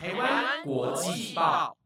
[0.00, 1.76] 台湾国际报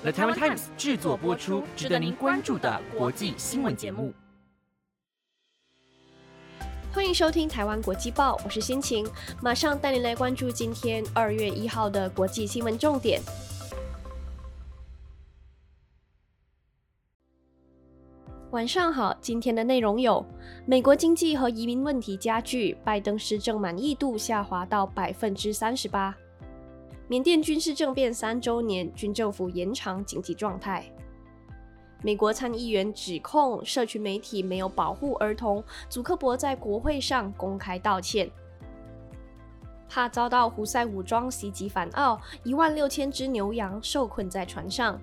[0.00, 4.10] ，The Taiwan Times 制作播出，值得您关注的国际新闻节目。
[6.90, 9.06] 欢迎收听台湾国际报，我是心情，
[9.42, 13.20] 马上带您来关注今天二月一号的国际新闻重点。
[18.52, 20.24] 晚上好，今天的内容有：
[20.64, 26.14] 美国经济和移民问题加剧，拜登施政满意度下滑到百分之三十八；
[27.10, 30.82] 缅甸军事政变三周年，军政府延长紧急状态；
[32.02, 38.28] 美国参议员指控社区媒体没有保护儿童，祖克伯在国会上公开道歉；
[39.88, 45.00] 怕遭到胡塞武装袭击反澳，一万六千只牛羊受困在船上。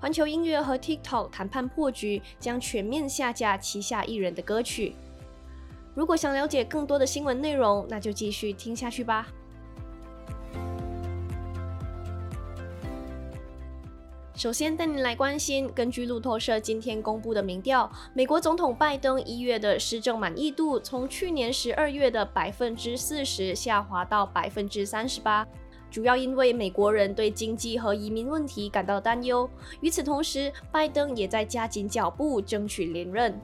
[0.00, 4.94] 环球音乐和 TikTok 谈判破局，将全面下架旗下艺人的歌曲。
[5.94, 9.28] 如果想了解更多的新闻内容，那就继续听下去吧。
[14.36, 25.46] 首先带您来关心，根据路透社今天公布的民调，美国总统拜登一月的施政满意度从去年十二月的百分之四十下滑到百分之三十八。
[25.90, 29.48] 主要因为美国人对经济和移民问题感到担忧。
[29.80, 33.40] 与此同时，拜登也在加紧脚步争取连任。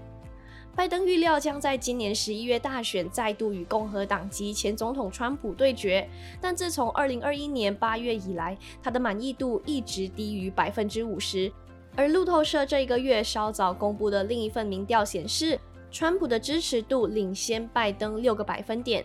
[0.74, 6.08] 拜登预料将在今年十一月大选再度与共和党籍前总统川普对决，
[6.40, 11.52] 但自从二零二一年八月以来，他的满意度一直低于百分之五十。
[11.94, 19.04] 而路透社这一个月稍早公布的另一份民调显示，川普的支持度领先拜登六个百分点。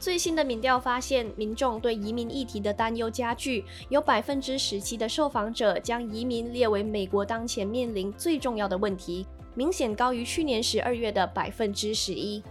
[0.00, 9.24] 最新的民调发现，民众对移民议题的担忧加剧，有百分之十七的受访者将移民列为美国当前面临最重要的问题，
[9.54, 12.42] 明显高于去年十二月的百分之十一。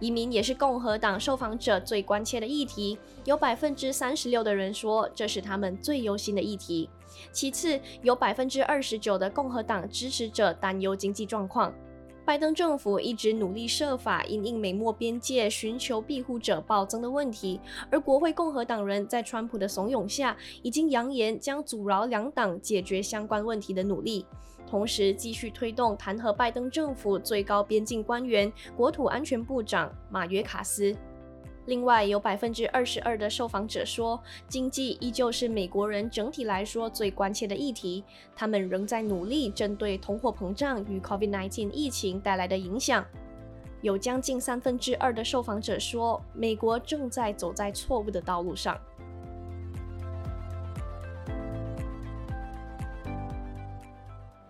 [0.00, 6.90] 移民也是共和党受访者最关切的议题，有百分之三十六的人说这是他们最忧心的议题。
[7.30, 11.72] 其次，有百分之二十九的共和党支持者担忧经济状况。
[12.24, 17.60] 拜登政府一直努力设法因应美墨边界寻求庇护者暴增的问题，
[17.90, 24.24] 而国会共和党人在川普的怂恿下，已经扬言将阻挠两党解决相关问题的努力，
[24.70, 30.96] 同时继续推动弹劾拜登政府最高边境官员国土安全部长马约卡斯。
[31.66, 38.02] 另外，有百分之二十二的受访者说，经济依旧是美国人整体来说最关切的议题。
[38.34, 43.04] 他们仍在努力针对通货膨胀与 COVID-19 疫情带来的影响。
[43.80, 48.76] 有将近三分之二的受访者说，美国正在走在错误的道路上。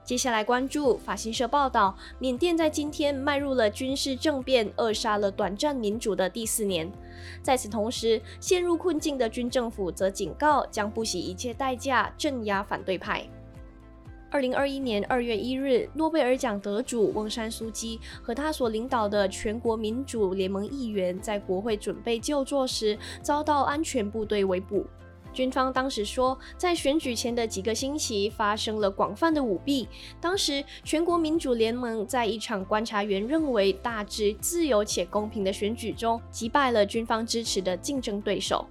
[0.05, 6.91] 接下来关注法新社报道，缅甸在今天迈入了军事政变扼杀了短暂民主的第四年。
[7.41, 13.25] 在此同时，陷入困境的军政府则警告将不惜一切代价镇压反对派。
[14.29, 24.84] 二零二一年二月一日，诺贝尔奖得主翁山苏基和他所领导的全国民主联盟议员在国会准备就座时，遭到安全部队围捕。
[25.32, 29.88] 军方当时说，在选举前的几个星期发生了广泛的舞弊。
[30.20, 38.66] 当时，全国民主联盟在一场观察员认为大致自由且公平的选举中，击败了军方支持的竞争对手。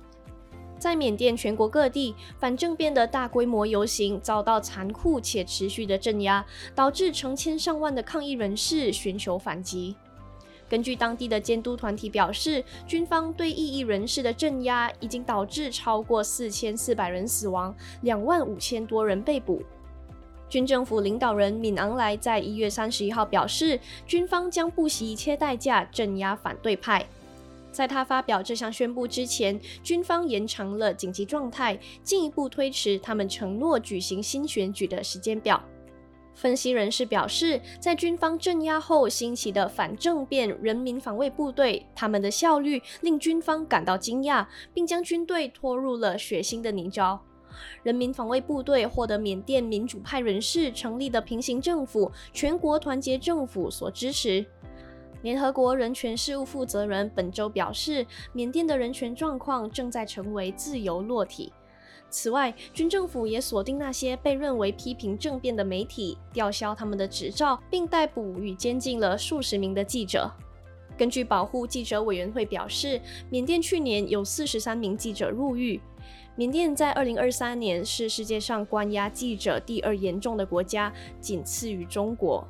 [0.78, 9.96] 在缅甸全国各地，反政变的大规模游行遭到残酷且持续的镇压，导致成千上万的抗议人士寻求反击。
[10.72, 19.62] 根据当地的监督团体表示，军方对异议人士的镇压已经导致超过四千四百人死亡，两万五千多人被捕。
[20.48, 23.78] 军政府领导人敏昂莱在一月三十一号表示，
[24.08, 27.06] 军方将不惜一切代价镇压反对派。
[27.70, 35.62] 在他发表这项宣布之前，军方延长了紧急状态，进一步推迟他们承诺举行新选举的时间表。
[36.34, 47.20] 分析人士表示，在军方镇压后兴起的反政变人民防卫部队，他们的效率令军方感到惊讶，并将军队拖入了血腥的泥沼。
[47.84, 54.44] 人民防卫部队获得缅甸民主派人士成立的平行政府——全国团结政府所支持。
[55.22, 61.54] 联合国人权事务负责人本周表示，缅甸的人权状况正在成为自由落体。
[62.12, 70.30] 此外，军政府也锁定那些被认为批评政变的媒体，吊销他们的执照，并逮捕与监禁了数十名的记者。
[70.98, 75.80] 根据保护记者委员会表示，缅甸去年有四十三名记者入狱。
[76.36, 82.46] 缅甸在二零二三年是世界上关押记者第二严重的国家，仅次于中国。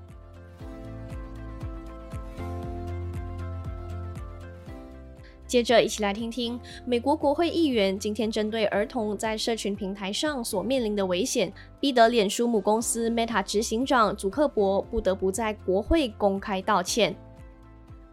[5.52, 17.14] 接着一起来听听美国国会议员今天针对儿童在社群平台上所面临的危险，逼得脸书母公司 Meta 执行长祖克伯不得不在国会公开道歉。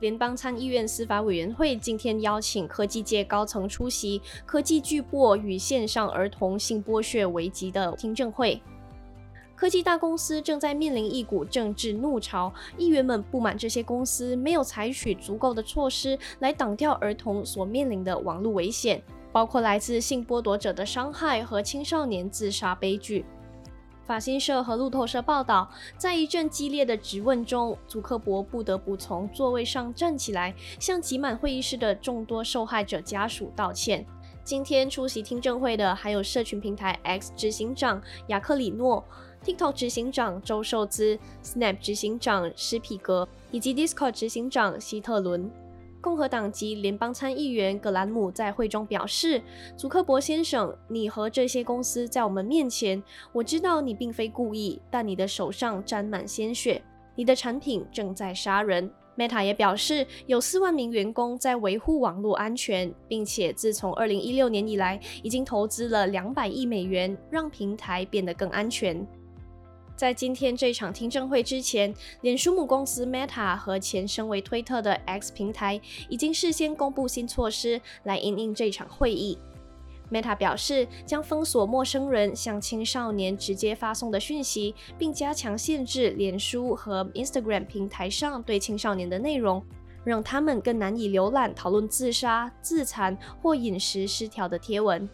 [0.00, 8.60] 联邦参议院司法委员会今天邀请科技界高层出席科技巨擘与线上儿童性剥削危机的听证会。
[9.58, 19.02] 科技大公司正在面临一股政治怒潮，议员们不满这些公司没有采取足够的措施来挡掉儿童所面临的网络危险，
[19.32, 23.24] 包括来自性剥夺者的伤害和青少年自杀悲剧。
[24.06, 34.06] 法新社和路透社报道，在一阵激烈的质问中，祖克伯不得不从座位上站起来，向挤满会议室的众多受害者家属道歉。
[34.44, 39.04] 今天出席听证会的还有社群平台 X 执行长雅克里诺。
[39.44, 45.50] TikTok 执行长周受资、Snap 执行长施皮格以及 Discord 执行长希特伦。
[46.00, 49.42] 共和党籍联邦参议员格兰姆在会中表示
[49.76, 53.02] ：“祖克伯先生，你和这些公司在我们面前，
[53.32, 56.80] 我知道你并非故意，但你的手上沾满鲜血，
[57.16, 58.88] 你的产品正在杀人。”
[59.18, 69.04] Meta 也表示，有四万名员工在维护网络安全，并且自从2016年以来，已经投资了两百亿美元，让平台变得更安全。
[69.98, 79.36] 在今天这场听证会之前，脸书母公司 Meta 和前身为推特的 X 平台已经事先公布新措施来应应这场会议。
[80.08, 89.60] Meta 表示将封锁陌生人向青少年直接发送的讯息，并加强限制脸书和 Instagram 平台上对青少年的内容，
[90.04, 95.08] 让他们更难以浏览讨论自杀、自残或饮食失调的贴文。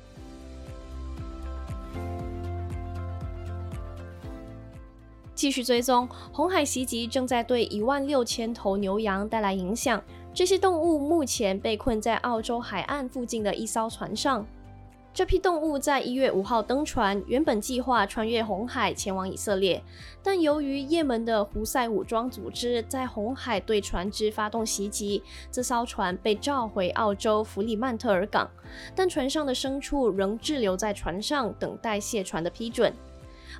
[5.44, 10.02] 继续追踪红海袭击正在对一万六千头牛羊带来影响。
[10.32, 14.46] 这些动物目前被困在澳洲海岸附近的一艘船上。
[15.12, 19.82] 这批动物在一月五号登船，原本计划穿越红海前往以色列，
[20.22, 28.48] 但由于也门的胡塞武装组织在红海对船只发动袭击，这艘船被召回澳洲弗里曼特尔港，
[28.94, 32.90] 但船上的牲畜仍滞留在船上，等待卸船的批准。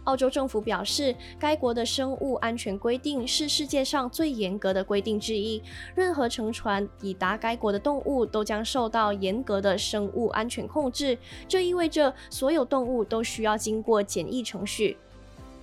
[0.02, 5.62] 澳洲政府表示，该国的生物安全规定是世界上最严格的规定之一。
[5.94, 11.17] 任何乘船抵达该国的动物都将受到严格的生物安全控制，
[11.49, 14.96] 这意味着所有动物都需要经过检疫程序。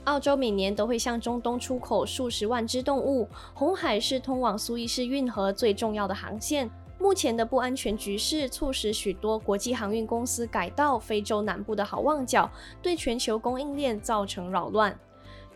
[0.06, 6.68] 澳洲每年都会向中东出口数十万只动物，红海是通往苏伊士运河最重要的航线。
[7.02, 12.48] 目前的不安全局势促使许多国际航运公司改道非洲南部的好望角，
[12.80, 14.96] 对全球供应链造成扰乱。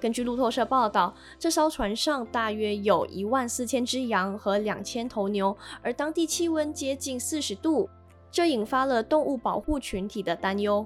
[0.02, 7.88] 根据路透社报道，这艘船上大约有一万四千只羊和两千头牛，而当地气温接近四十度，
[8.32, 10.84] 这引发了动物保护群体的担忧。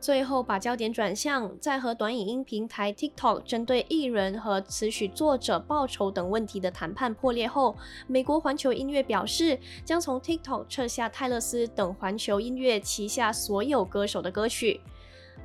[0.00, 14.80] 最后，把焦点转向在和短影音平台 TikTok 针对艺人和词曲作者报酬等问题的谈判破裂后，美国环球音乐表示将从 TikTok 撤下泰勒斯等环球音乐旗下所有歌手的歌曲。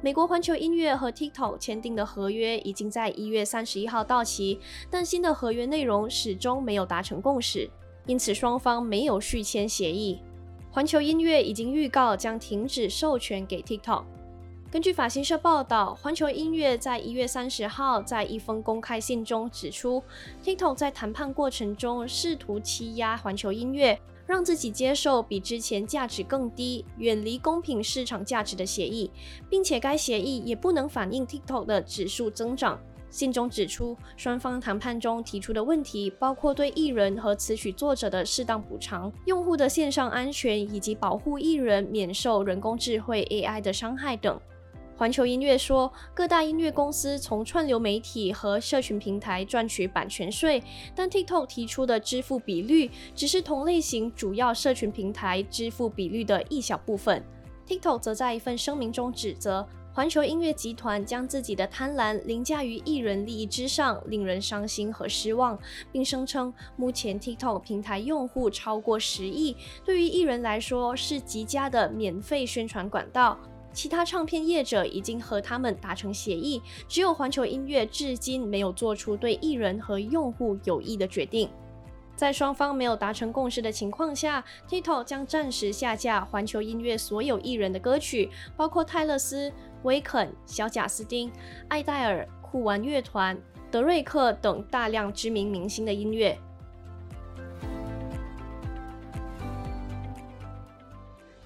[0.02, 4.60] 美国环球音乐和 TikTok 签订的合约已经在一月三十一号到期，
[4.90, 7.68] 但新的合约内容始终没有达成共识，
[8.06, 10.22] 因此双方没有续签协议。
[10.70, 14.04] 环球音乐已经预告将停止授权给 TikTok。
[14.74, 20.02] 根据法新社报道，环球音乐在一月三十号在一封公开信中指出
[20.44, 29.12] ，TikTok 在谈判过程中试图欺压环球音乐，让自己接受比之前价值更低、远离公平市场价值的协议，
[29.48, 32.80] 并且该协议也不能反映 TikTok 的指数增长。
[33.12, 44.42] 信中指出，双方谈判中提出的问题包括对艺人和词曲作者的适当补偿、用户的线上安全以及保护艺人免受人工智慧 AI 的伤害等。
[44.96, 50.64] 环球音乐说，各大音乐公司从串流媒体和社群平台赚取版权税，
[50.96, 57.24] 但 TikTok 提出的支付比率只是同类型主要社群平台支付比率的一小部分。
[57.68, 65.58] TikTok 则在一份声明中指责环球音乐集团将自己的贪婪凌驾于艺人利益之上，令人伤心和失望，
[65.92, 73.38] 并声称目前 TikTok 平台用户超过十亿，对于艺人来说是极佳的免费宣传管道。
[73.74, 81.50] 其他唱片业者已经和他们达成协议，只有环球音乐至今没有做出对艺人和用户有益的决定。
[82.16, 89.52] 在双方没有达成共识的情况下，TikTok 将暂时下架环球音乐所有艺人的歌曲，包括泰勒斯、
[89.82, 91.32] 威肯、小贾斯汀、
[91.70, 93.36] 艾戴尔、酷玩乐团、
[93.72, 96.38] 德瑞克等大量知名明星的音乐。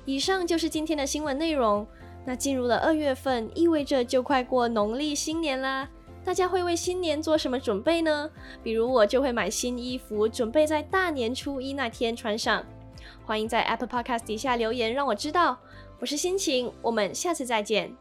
[0.03, 1.87] 以上就是今天的新闻内容。
[2.27, 5.87] 那进入了二月份，意味着就快过农历新年啦。
[6.25, 8.29] 大家会为新年做什么准备呢？
[8.61, 12.61] 比如我就会买新衣服，准备在大年初一那天穿上。
[13.25, 15.57] 欢迎在 Apple Podcast 底下留言，让我知道。
[16.01, 17.95] 我是心情，我们下次再见。